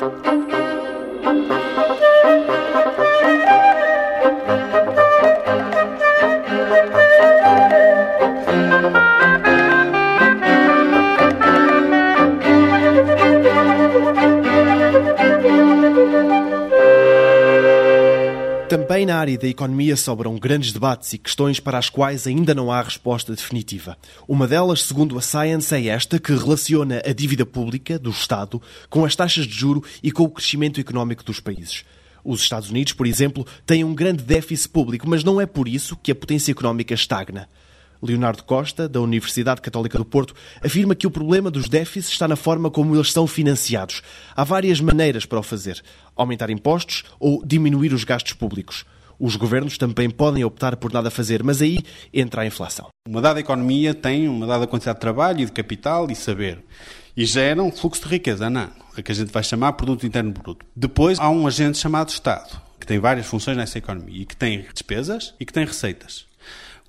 thank 0.00 0.24
you. 0.24 0.29
Também 18.70 19.04
na 19.04 19.16
área 19.16 19.36
da 19.36 19.48
economia 19.48 19.96
sobram 19.96 20.38
grandes 20.38 20.72
debates 20.72 21.12
e 21.12 21.18
questões 21.18 21.58
para 21.58 21.76
as 21.76 21.90
quais 21.90 22.24
ainda 22.24 22.54
não 22.54 22.70
há 22.70 22.80
resposta 22.80 23.34
definitiva. 23.34 23.98
Uma 24.28 24.46
delas, 24.46 24.84
segundo 24.84 25.18
a 25.18 25.20
Science, 25.20 25.74
é 25.74 25.88
esta 25.88 26.20
que 26.20 26.32
relaciona 26.32 27.02
a 27.04 27.12
dívida 27.12 27.44
pública 27.44 27.98
do 27.98 28.10
Estado 28.10 28.62
com 28.88 29.04
as 29.04 29.16
taxas 29.16 29.48
de 29.48 29.58
juro 29.58 29.82
e 30.00 30.12
com 30.12 30.22
o 30.22 30.30
crescimento 30.30 30.78
económico 30.78 31.24
dos 31.24 31.40
países. 31.40 31.84
Os 32.22 32.42
Estados 32.42 32.70
Unidos, 32.70 32.92
por 32.92 33.08
exemplo, 33.08 33.44
têm 33.66 33.82
um 33.82 33.92
grande 33.92 34.22
déficit 34.22 34.68
público, 34.68 35.08
mas 35.08 35.24
não 35.24 35.40
é 35.40 35.46
por 35.46 35.66
isso 35.66 35.96
que 35.96 36.12
a 36.12 36.14
potência 36.14 36.52
económica 36.52 36.94
estagna. 36.94 37.48
Leonardo 38.02 38.44
Costa, 38.44 38.88
da 38.88 39.00
Universidade 39.00 39.60
Católica 39.60 39.98
do 39.98 40.04
Porto, 40.04 40.34
afirma 40.62 40.94
que 40.94 41.06
o 41.06 41.10
problema 41.10 41.50
dos 41.50 41.68
déficits 41.68 42.12
está 42.12 42.26
na 42.26 42.36
forma 42.36 42.70
como 42.70 42.94
eles 42.94 43.12
são 43.12 43.26
financiados. 43.26 44.02
Há 44.34 44.44
várias 44.44 44.80
maneiras 44.80 45.26
para 45.26 45.38
o 45.38 45.42
fazer: 45.42 45.82
aumentar 46.16 46.50
impostos 46.50 47.04
ou 47.18 47.44
diminuir 47.44 47.92
os 47.92 48.04
gastos 48.04 48.32
públicos. 48.32 48.84
Os 49.20 49.36
governos 49.36 49.76
também 49.76 50.08
podem 50.08 50.42
optar 50.44 50.76
por 50.76 50.90
nada 50.90 51.10
fazer, 51.10 51.42
mas 51.42 51.60
aí 51.60 51.78
entra 52.12 52.40
a 52.40 52.46
inflação. 52.46 52.88
Uma 53.06 53.20
dada 53.20 53.38
economia 53.38 53.92
tem 53.92 54.26
uma 54.26 54.46
dada 54.46 54.66
quantidade 54.66 54.96
de 54.96 55.00
trabalho 55.02 55.40
e 55.40 55.44
de 55.44 55.52
capital 55.52 56.10
e 56.10 56.14
saber. 56.14 56.64
E 57.14 57.26
gera 57.26 57.62
um 57.62 57.70
fluxo 57.70 58.02
de 58.04 58.08
riqueza, 58.08 58.48
não? 58.48 58.70
A 58.96 59.02
que 59.02 59.12
a 59.12 59.14
gente 59.14 59.30
vai 59.30 59.42
chamar 59.42 59.74
Produto 59.74 60.06
Interno 60.06 60.32
Bruto. 60.32 60.64
Depois 60.74 61.18
há 61.18 61.28
um 61.28 61.46
agente 61.46 61.76
chamado 61.76 62.08
Estado, 62.08 62.58
que 62.80 62.86
tem 62.86 62.98
várias 62.98 63.26
funções 63.26 63.58
nessa 63.58 63.76
economia 63.76 64.22
e 64.22 64.24
que 64.24 64.34
tem 64.34 64.64
despesas 64.72 65.34
e 65.38 65.44
que 65.44 65.52
tem 65.52 65.66
receitas. 65.66 66.29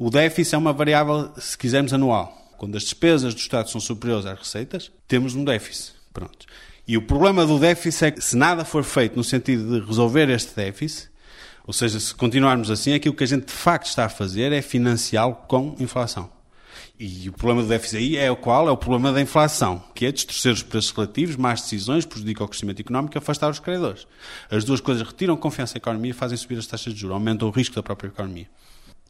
O 0.04 0.10
déficit 0.10 0.56
é 0.56 0.58
uma 0.58 0.74
variável, 0.74 1.32
se 1.38 1.56
quisermos, 1.56 1.94
anual. 1.94 2.36
Quando 2.58 2.76
as 2.76 2.82
despesas 2.82 3.36
do 3.36 3.38
Estado 3.38 3.70
são 3.70 3.80
superiores 3.80 4.26
às 4.26 4.40
receitas, 4.40 4.92
temos 5.08 5.36
um 5.36 5.44
déficit. 5.44 5.94
Pronto. 6.12 6.48
E 6.88 6.98
o 6.98 7.04
problema 7.04 7.46
do 7.46 7.60
déficit 7.60 8.06
é 8.06 8.10
que, 8.10 8.20
se 8.20 8.36
nada 8.36 8.66
for 8.66 8.84
feito 8.84 9.16
no 9.16 9.24
sentido 9.24 9.80
de 9.80 9.86
resolver 9.86 10.28
este 10.32 10.56
déficit, 10.56 11.08
ou 11.68 11.72
seja, 11.72 12.00
se 12.00 12.16
continuarmos 12.16 12.72
assim, 12.72 12.96
aquilo 12.96 13.14
que 13.14 13.24
a 13.24 13.28
gente 13.28 13.46
de 13.46 13.52
facto 13.52 13.86
está 13.86 14.06
a 14.06 14.10
fazer 14.10 14.52
é 14.52 14.60
financiá-lo 14.64 15.36
com 15.48 15.76
inflação. 15.80 16.32
E 17.00 17.30
o 17.30 17.34
problema 17.34 17.62
do 17.62 17.68
déficit 17.68 17.98
aí 17.98 18.18
é 18.18 18.32
o 18.32 18.36
qual? 18.36 18.68
É 18.68 18.72
o 18.72 18.78
problema 18.78 19.14
da 19.14 19.22
inflação, 19.22 19.84
que 19.94 20.08
é 20.08 20.12
distorcer 20.12 20.52
os 20.52 20.64
preços 20.64 20.90
relativos, 20.90 21.36
más 21.36 21.62
decisões, 21.62 22.08
prejudica 22.08 22.44
o 22.44 22.48
crescimento 22.48 22.80
económico 22.80 23.16
e 23.16 23.20
afastar 23.20 23.52
os 23.52 23.60
credores. 23.60 24.08
As 24.50 24.64
duas 24.64 24.82
coisas 24.82 25.08
retiram 25.08 25.38
confiança 25.38 25.76
na 25.76 25.78
economia 25.78 26.16
fazem 26.16 26.40
subir 26.40 26.58
as 26.58 26.66
taxas 26.66 26.92
de 26.92 27.00
juros, 27.00 27.14
aumentam 27.14 27.48
o 27.48 27.52
risco 27.52 27.76
da 27.76 27.84
própria 27.84 28.08
economia 28.08 28.48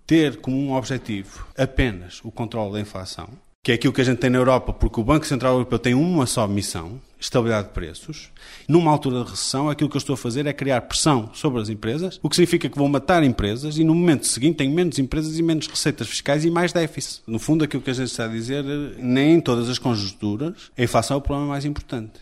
ter 0.05 0.37
como 0.37 0.57
um 0.57 0.73
objetivo 0.73 1.47
apenas 1.57 2.19
o 2.23 2.31
controle 2.31 2.73
da 2.73 2.79
inflação, 2.79 3.29
que 3.63 3.71
é 3.71 3.75
aquilo 3.75 3.93
que 3.93 4.01
a 4.01 4.03
gente 4.03 4.17
tem 4.17 4.29
na 4.29 4.39
Europa, 4.39 4.73
porque 4.73 4.99
o 4.99 5.03
Banco 5.03 5.25
Central 5.25 5.53
Europeu 5.53 5.77
tem 5.77 5.93
uma 5.93 6.25
só 6.25 6.47
missão, 6.47 6.99
estabilidade 7.19 7.67
de 7.67 7.73
preços. 7.73 8.31
Numa 8.67 8.89
altura 8.89 9.23
de 9.23 9.29
recessão, 9.29 9.69
aquilo 9.69 9.87
que 9.87 9.95
eu 9.95 9.99
estou 9.99 10.15
a 10.15 10.17
fazer 10.17 10.47
é 10.47 10.53
criar 10.53 10.81
pressão 10.81 11.29
sobre 11.33 11.61
as 11.61 11.69
empresas, 11.69 12.19
o 12.23 12.29
que 12.29 12.35
significa 12.35 12.67
que 12.67 12.77
vão 12.77 12.89
matar 12.89 13.23
empresas 13.23 13.77
e 13.77 13.83
no 13.83 13.93
momento 13.93 14.25
seguinte 14.25 14.57
tenho 14.57 14.73
menos 14.73 14.97
empresas 14.97 15.37
e 15.37 15.43
menos 15.43 15.67
receitas 15.67 16.07
fiscais 16.07 16.43
e 16.43 16.49
mais 16.49 16.73
déficit. 16.73 17.21
No 17.27 17.37
fundo, 17.37 17.63
aquilo 17.63 17.83
que 17.83 17.91
a 17.91 17.93
gente 17.93 18.07
está 18.07 18.25
a 18.25 18.27
dizer, 18.27 18.63
nem 18.97 19.35
em 19.35 19.39
todas 19.39 19.69
as 19.69 19.77
conjunturas, 19.77 20.71
a 20.75 20.81
inflação 20.81 21.15
é 21.15 21.17
o 21.19 21.21
problema 21.21 21.49
mais 21.49 21.63
importante. 21.63 22.19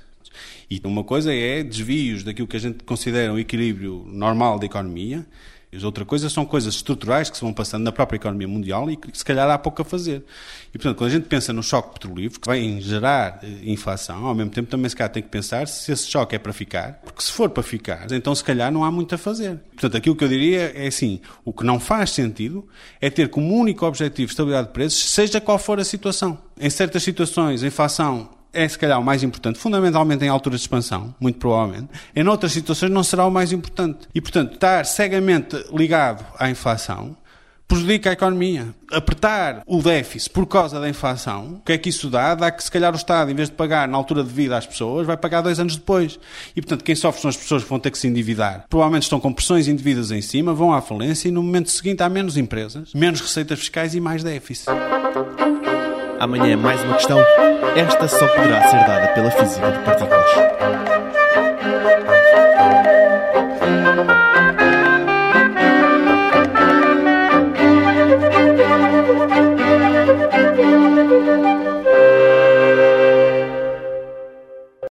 E 0.70 0.82
uma 0.84 1.04
coisa 1.04 1.34
é 1.34 1.64
desvios 1.64 2.24
daquilo 2.24 2.48
que 2.48 2.58
a 2.58 2.60
gente 2.60 2.84
considera 2.84 3.34
um 3.34 3.40
equilíbrio 3.40 4.06
normal 4.08 4.60
da 4.60 4.66
economia, 4.66 5.26
as 5.76 5.84
outra 5.84 6.04
coisa 6.04 6.30
são 6.30 6.46
coisas 6.46 6.74
estruturais 6.74 7.30
que 7.30 7.38
se 7.38 7.44
vão 7.44 7.54
passando 7.54 7.84
na 7.84 7.92
própria 7.92 8.18
economia 8.18 8.48
mundial 8.48 8.90
e 8.90 8.98
que 8.98 9.16
se 9.16 9.24
calhar 9.24 9.48
há 9.50 9.58
pouco 9.58 9.84
a 9.84 9.86
fazer. 9.86 10.24
E, 10.70 10.78
portanto, 10.80 10.98
quando 10.98 11.12
a 11.12 11.14
gente 11.14 11.28
pensa 11.28 11.54
no 11.54 11.62
choque 11.62 11.94
petrolífero, 11.94 12.42
que 12.42 12.48
vai 12.48 12.82
gerar 12.82 13.40
eh, 13.44 13.48
inflação, 13.64 14.26
ao 14.26 14.34
mesmo 14.34 14.50
tempo 14.50 14.68
também 14.68 14.90
se 14.90 14.96
calhar 14.96 15.12
tem 15.12 15.22
que 15.22 15.30
pensar 15.30 15.68
se 15.68 15.92
esse 15.92 16.08
choque 16.08 16.36
é 16.36 16.40
para 16.40 16.52
ficar, 16.52 17.00
porque 17.04 17.22
se 17.22 17.32
for 17.32 17.50
para 17.52 17.62
ficar, 17.62 18.12
então 18.12 18.34
se 18.34 18.44
calhar 18.44 18.72
não 18.72 18.84
há 18.84 18.92
muito 18.92 19.14
a 19.14 19.18
fazer. 19.18 19.60
Portanto, 19.72 19.96
aquilo 19.96 20.16
que 20.16 20.24
eu 20.24 20.28
diria 20.28 20.72
é 20.76 20.88
assim, 20.88 21.22
o 21.46 21.54
que 21.54 21.64
não 21.64 21.80
faz 21.80 22.10
sentido 22.12 22.68
é 23.00 23.10
ter 23.12 23.30
como 23.30 23.56
único 23.56 23.86
objetivo 23.86 24.32
estabilidade 24.32 24.68
de 24.68 24.74
preços, 24.74 25.12
seja 25.12 25.40
qual 25.40 25.60
for 25.60 25.80
a 25.80 25.84
situação. 25.84 26.38
Em 26.60 26.70
certas 26.70 27.04
situações, 27.04 27.62
a 27.64 27.68
inflação 27.68 28.39
é 28.54 28.68
se 28.68 28.78
calhar 28.78 29.00
o 29.00 29.04
mais 29.04 29.24
importante, 29.24 29.60
fundamentalmente 29.60 30.24
em 30.24 30.28
alturas 30.28 30.60
de 30.60 30.66
expansão, 30.66 31.14
muito 31.20 31.40
provavelmente. 31.40 31.90
Em 32.16 32.28
outras 32.28 32.52
situações 32.52 32.92
não 32.92 33.04
será 33.04 33.26
o 33.26 33.32
mais 33.32 33.52
importante. 33.52 34.08
E, 34.14 34.22
portanto, 34.22 34.54
estar 34.54 34.86
cegamente 34.86 35.56
ligado 35.72 36.26
à 36.38 36.50
inflação 36.50 37.16
prejudica 37.70 38.10
a 38.10 38.14
economia. 38.14 38.74
Apertar 38.92 39.62
o 39.68 39.80
déficit 39.84 40.32
por 40.32 40.48
causa 40.48 40.80
da 40.80 40.90
inflação, 40.90 41.60
o 41.60 41.60
que 41.60 41.74
é 41.74 41.78
que 41.78 41.90
isso 41.90 42.10
dá? 42.10 42.34
Dá 42.34 42.50
que 42.50 42.64
se 42.64 42.72
calhar 42.72 42.92
o 42.92 42.96
Estado, 42.96 43.30
em 43.30 43.36
vez 43.36 43.48
de 43.48 43.56
pagar 43.56 43.88
na 43.88 43.96
altura 43.96 44.24
de 44.24 44.30
vida 44.30 44.58
às 44.58 44.66
pessoas, 44.66 45.06
vai 45.06 45.16
pagar 45.16 45.42
dois 45.42 45.60
anos 45.60 45.76
depois. 45.76 46.20
E 46.56 46.62
portanto, 46.62 46.84
quem 46.84 46.96
sofre 46.96 47.22
são 47.22 47.30
as 47.30 47.38
pessoas 47.38 47.64
que 47.64 47.70
vão 47.70 47.80
ter 47.80 47.92
que 47.92 48.00
se 48.00 48.08
endividar. 48.08 48.66
Provavelmente 48.68 49.04
estão 49.04 49.20
com 49.20 49.32
pressões 49.32 49.68
indevidas 49.68 50.10
em 50.10 50.22
cima, 50.22 50.52
vão 50.52 50.74
à 50.74 50.82
falência 50.82 51.28
e 51.28 51.32
no 51.32 51.44
momento 51.44 51.70
seguinte 51.70 52.02
há 52.02 52.10
menos 52.10 52.36
empresas, 52.36 52.92
menos 52.96 53.22
receitas 53.22 53.60
fiscais 53.60 53.94
e 53.94 54.02
mais 54.02 54.24
déficit. 54.24 54.72
Amanhã 56.20 56.58
mais 56.58 56.84
uma 56.84 56.96
questão. 56.96 57.18
Esta 57.78 58.08
só 58.10 58.28
poderá 58.28 58.62
ser 58.68 58.86
dada 58.86 59.08
pela 59.14 59.32
física 59.32 59.72
de 59.72 59.80
partículas. 59.80 60.60